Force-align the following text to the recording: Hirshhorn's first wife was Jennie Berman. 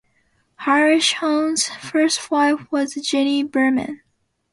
Hirshhorn's 0.61 1.69
first 1.69 2.31
wife 2.31 2.61
was 2.71 2.95
Jennie 2.95 3.43
Berman. 3.43 4.01